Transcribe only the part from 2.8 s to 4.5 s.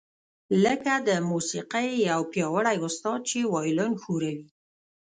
استاد چې وایلون ښوروي